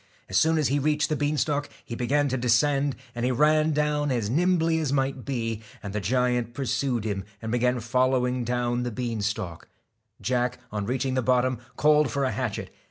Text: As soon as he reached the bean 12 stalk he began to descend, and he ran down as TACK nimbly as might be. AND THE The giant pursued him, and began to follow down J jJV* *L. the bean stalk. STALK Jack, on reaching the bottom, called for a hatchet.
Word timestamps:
As 0.27 0.35
soon 0.35 0.57
as 0.57 0.69
he 0.69 0.79
reached 0.79 1.09
the 1.09 1.15
bean 1.15 1.33
12 1.35 1.39
stalk 1.41 1.69
he 1.85 1.93
began 1.93 2.27
to 2.29 2.35
descend, 2.35 2.95
and 3.13 3.23
he 3.23 3.29
ran 3.31 3.71
down 3.71 4.09
as 4.11 4.29
TACK 4.29 4.35
nimbly 4.35 4.79
as 4.79 4.91
might 4.91 5.25
be. 5.25 5.61
AND 5.83 5.93
THE 5.93 5.99
The 5.99 6.05
giant 6.07 6.55
pursued 6.55 7.03
him, 7.03 7.23
and 7.39 7.51
began 7.51 7.75
to 7.75 7.81
follow 7.81 8.21
down 8.25 8.33
J 8.43 8.51
jJV* 8.51 8.77
*L. 8.77 8.77
the 8.81 8.91
bean 8.93 9.21
stalk. 9.21 9.67
STALK 9.67 9.69
Jack, 10.19 10.57
on 10.71 10.87
reaching 10.87 11.13
the 11.13 11.21
bottom, 11.21 11.59
called 11.77 12.09
for 12.09 12.23
a 12.23 12.31
hatchet. 12.31 12.73